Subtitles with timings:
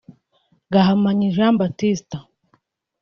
[0.73, 2.17] Gahamanyi Jean Baptiste